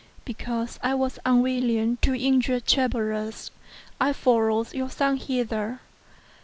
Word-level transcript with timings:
Because 0.25 0.79
I 0.81 0.95
was 0.95 1.19
unwilling 1.27 1.97
to 1.97 2.15
injure 2.15 2.59
travellers 2.59 3.51
I 3.99 4.13
followed 4.13 4.73
your 4.73 4.89
son 4.89 5.17
hither. 5.17 5.79